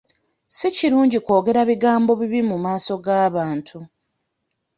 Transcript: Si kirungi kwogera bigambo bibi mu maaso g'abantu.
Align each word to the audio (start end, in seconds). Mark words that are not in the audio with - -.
Si 0.57 0.67
kirungi 0.75 1.17
kwogera 1.25 1.61
bigambo 1.69 2.11
bibi 2.19 2.41
mu 2.49 2.57
maaso 2.63 2.93
g'abantu. 3.05 3.77